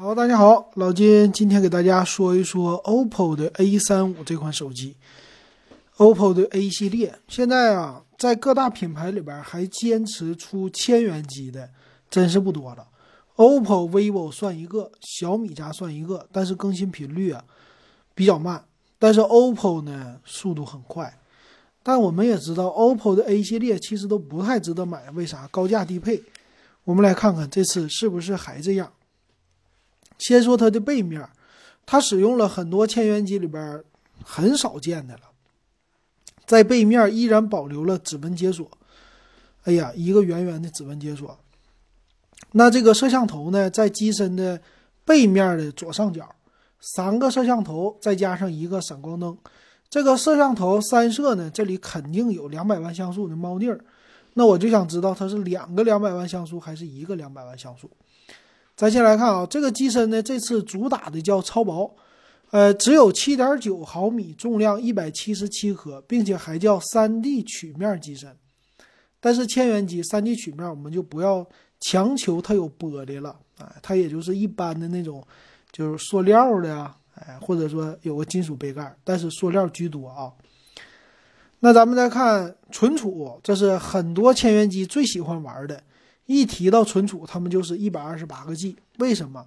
[0.00, 4.94] 好，大家好，老金今天给大家说一说 OPPO 的 A 三五这款手机。
[5.96, 11.68] OPPO 的 A 系列现在啊，在各大品牌里边还坚持出千元机的，
[12.08, 12.86] 真是不多了。
[13.34, 17.44] OPPO、vivo 算一个，小米家算一个，但是更新频率啊
[18.14, 18.64] 比较慢。
[19.00, 21.12] 但是 OPPO 呢，速度很快。
[21.82, 25.48] 但我们也知道，OPPO 的 A 系列其实都不太值得买，为啥？
[25.48, 26.22] 高价低配。
[26.84, 28.92] 我们来看看这次是不是还这样。
[30.18, 31.26] 先说它的背面，
[31.86, 33.82] 它使用了很多千元机里边
[34.22, 35.20] 很少见的了，
[36.44, 38.68] 在背面依然保留了指纹解锁。
[39.64, 41.38] 哎呀，一个圆圆的指纹解锁。
[42.52, 44.60] 那这个摄像头呢，在机身的
[45.04, 46.34] 背面的左上角，
[46.80, 49.36] 三个摄像头再加上一个闪光灯。
[49.90, 53.80] 这个摄像头三摄呢，这里肯定有两百万像素的猫腻儿。
[54.34, 57.90] 那我就想知道它是两个两百万像素还是一个两百万像素。
[58.78, 61.92] 咱先来看啊，这个机身呢，这次主打的叫超薄，
[62.52, 68.36] 呃，只有七点九毫米，重量一百七十七克，并且还叫三 D 曲面机身。
[69.18, 71.44] 但是千元机三 D 曲面，我们就不要
[71.80, 75.26] 强求它有玻璃了啊，它也就是一般的那种，
[75.72, 80.30] 就是塑料的呀，哎，或者说有个金属杯盖，但是塑料居多啊。
[81.58, 85.82] 那咱们再看存储，这是很多千元机最喜欢玩的。
[86.28, 88.76] 一提到存储，他们就是一百二十八个 G。
[88.98, 89.46] 为什么？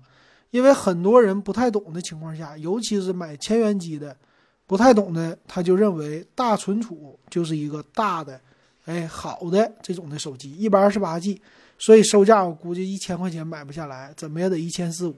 [0.50, 4.18] 因为很多人不太懂的情况下，尤其是买千元机的，
[4.66, 8.42] 不太懂的，他就认为大存储就是一个大的，
[8.86, 11.40] 哎，好的这种的手机，一百二十八 G，
[11.78, 15.16] 所以售价我估计一千块钱买不下来，怎么也得一千四五。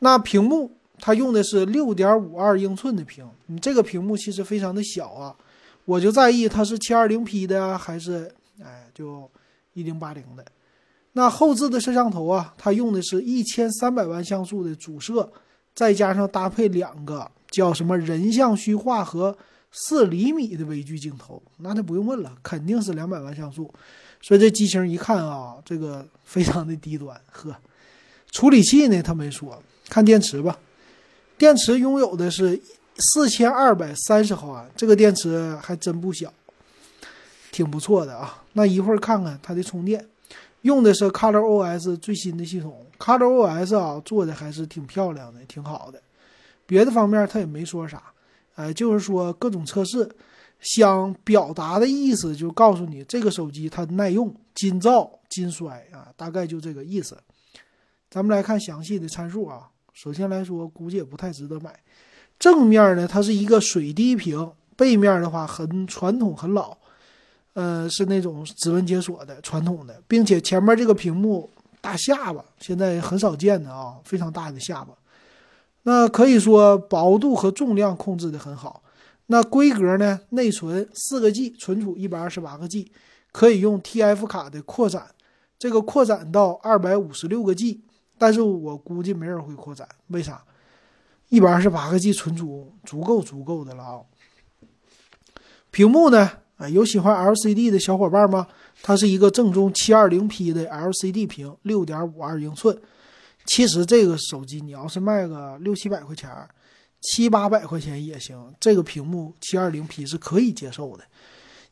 [0.00, 5.36] 那屏幕它用的是六点五二英寸的屏，你这个屏幕其实非常的小啊，
[5.84, 8.28] 我就在意它是七二零 P 的还是，
[8.60, 9.30] 哎，就。
[9.74, 10.44] 一零八零的，
[11.12, 15.30] 那后置的摄像头啊，它用的是一千三百万像素的主摄，
[15.74, 19.36] 再加上搭配两个叫什么人像虚化和
[19.70, 23.72] 四厘米的微距镜头，那就不用问了，肯定是两百万像素。
[24.20, 27.18] 所以这机型一看啊，这个非常的低端。
[27.30, 27.54] 呵，
[28.30, 30.58] 处理器呢，他没说，看电池吧。
[31.38, 32.60] 电池拥有的是
[32.98, 36.32] 四千二百三十毫安，这个电池还真不小。
[37.52, 40.04] 挺不错的啊，那一会儿看看它的充电，
[40.62, 46.02] 用的是 Color OS 最新的系统，Color OS 啊做的还是挺漂亮的，挺好的。
[46.66, 48.02] 别的方面他也没说啥，
[48.54, 50.08] 哎，就是说各种测试，
[50.60, 57.18] 想表达的意思就告诉你这个手机它耐用、金造、金摔啊，大概就这个意思。
[58.10, 61.78] 咱们来看详细的参数啊，首先来说估计也不太值得买。
[62.38, 66.78] 正面呢，它是一个水滴屏，背面的话很传统、很老。
[67.54, 74.94] 呃，是那种指纹解锁的传统的，并且前面这个屏幕大下巴，现在很少见的啊，非常大的下巴。
[75.82, 78.82] 那可以说薄度和重量控制的很好。
[79.26, 80.20] 那规格呢？
[80.30, 82.90] 内存四个 G，存储一百二十八个 G，
[83.32, 85.06] 可以用 TF 卡的扩展，
[85.58, 87.82] 这个扩展到二百五十六个 G。
[88.18, 90.44] 但是我估计没人会扩展，为啥？
[91.28, 94.00] 一百二十八个 G 存储足够足够的了啊。
[95.70, 96.30] 屏幕呢？
[96.70, 98.46] 有喜欢 LCD 的小伙伴吗？
[98.82, 102.76] 它是一个正宗 720P 的 LCD 屏，6.52英寸。
[103.44, 106.30] 其实这个手机你要是卖个六七百块钱，
[107.00, 108.38] 七八百块钱也行。
[108.60, 111.04] 这个屏幕 720P 是可以接受的。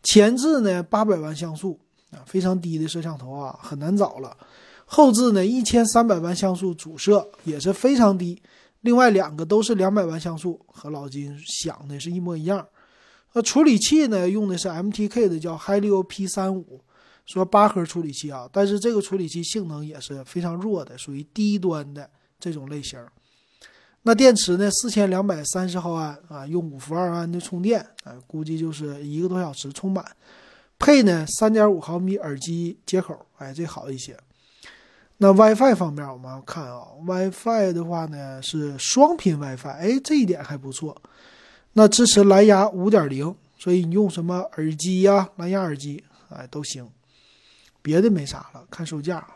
[0.02, 1.78] 前置呢八百万像素
[2.10, 4.36] 啊，非常低的摄像头啊，很难找了。
[4.84, 8.42] 后置呢一千三百万像素主摄也是非常低。
[8.80, 12.66] 另外两个都是两百万像素，和老金想的是一模一样。
[13.32, 14.28] 那处理器呢？
[14.28, 16.80] 用的是 MTK 的，叫 Helio P 三五，
[17.26, 22.98] 说八核处理器啊，但是这个处理器性能也是非常弱的，属于低端的这种类型。
[24.02, 24.70] 那电池呢？
[24.70, 30.04] 四千两百三十毫安啊，用五伏二安的充电啊，估计就是一个多小时充满。
[30.78, 34.16] 配呢三点五毫米耳机接口，哎，这好一些。
[35.18, 41.00] 那 WiFi 方面，我们要看啊，WiFi 的话呢是双频 WiFi，哎，这一点还不错。
[41.72, 45.30] 那支持蓝牙五点零，所以你用什么耳机呀？
[45.36, 46.88] 蓝牙耳机，哎，都行。
[47.80, 49.26] 别的没啥了，看售价。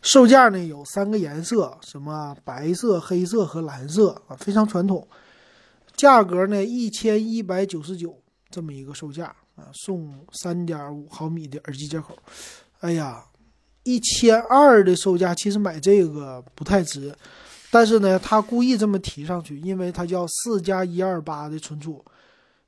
[0.00, 5.06] 售价呢有三个颜色，什么白色、黑色和蓝色啊，非常传统。
[5.94, 8.18] 价格呢一千一百九十九，
[8.50, 9.26] 这么一个售价
[9.56, 12.16] 啊，送三点五毫米的耳机接口。
[12.80, 13.24] 哎呀，
[13.82, 17.14] 一千二的售价，其实买这个不太值。
[17.74, 22.04] 但是呢，他故意这么提上去，因为它叫四加一二八的存储，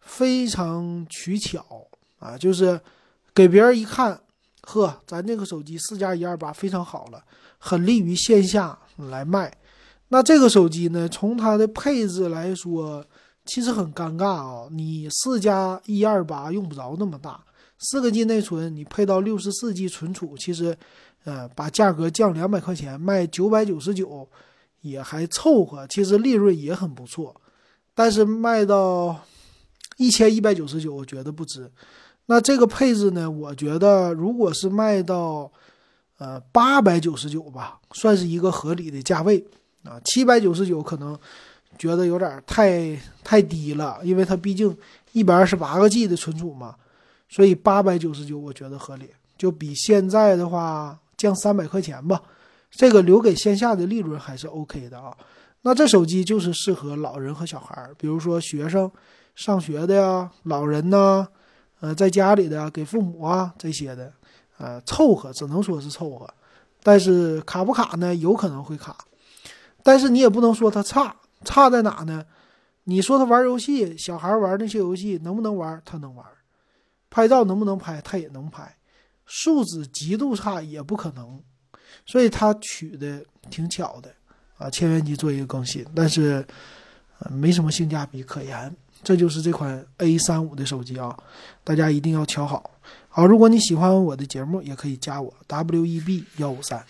[0.00, 1.86] 非常取巧
[2.18, 2.80] 啊，就是
[3.34, 4.18] 给别人一看，
[4.62, 7.22] 呵，咱这个手机四加一二八非常好了，
[7.58, 9.54] 很利于线下来卖。
[10.08, 13.04] 那这个手机呢，从它的配置来说，
[13.44, 14.66] 其实很尴尬啊。
[14.70, 17.44] 你四加一二八用不着那么大，
[17.78, 20.74] 四个 G 内存，你配到六十四 G 存储，其实，
[21.24, 24.26] 呃，把价格降两百块钱，卖九百九十九，
[24.84, 27.34] 也还凑合，其实利润也很不错。
[27.94, 29.18] 但是卖到
[29.96, 31.70] 一千一百九十九，我觉得不值。
[32.26, 35.50] 那这个配置呢，我觉得如果是卖到，
[36.18, 39.42] 呃，八百九十九吧，算是一个合理的价位
[39.84, 39.98] 啊。
[40.04, 41.18] 七百九十九可能
[41.78, 44.76] 觉得有点太太低了，因为它毕竟
[45.12, 46.74] 一百二十八个 G 的存储嘛，
[47.30, 49.08] 所以八百九十九我觉得合理，
[49.38, 52.20] 就比现在的话降三百块钱吧。
[52.76, 55.16] 这个留给线下的利润还是 OK 的啊。
[55.62, 58.90] 那这手机就是适合老人和小孩儿，比如说学生、
[59.34, 61.26] 上学的呀，老人呢，
[61.80, 64.12] 呃，在家里的给父母啊这些的，
[64.58, 66.28] 呃，凑合，只能说是凑合。
[66.82, 68.14] 但是卡不卡呢？
[68.14, 68.96] 有可能会卡，
[69.82, 72.24] 但是你也不能说它差，差在哪呢？
[72.86, 75.80] 你说他玩游戏，小孩玩那些游戏能不能玩？
[75.86, 76.26] 他能玩。
[77.08, 78.02] 拍照能不能拍？
[78.02, 78.76] 他也能拍。
[79.24, 81.42] 素质极度差也不可能，
[82.06, 84.12] 所以它取的挺巧的。
[84.56, 86.46] 啊，千元机做一个更新，但是，
[87.18, 88.72] 呃，没什么性价比可言。
[89.02, 91.14] 这就是这款 A 三五的手机啊，
[91.64, 92.70] 大家一定要瞧好。
[93.08, 96.82] 好，如果你喜欢我的节目，也可以加我 W E B 幺五三。